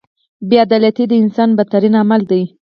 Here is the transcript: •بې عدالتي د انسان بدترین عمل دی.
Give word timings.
•بې 0.49 0.57
عدالتي 0.65 1.03
د 1.07 1.13
انسان 1.23 1.49
بدترین 1.57 1.93
عمل 2.01 2.21
دی. 2.31 2.43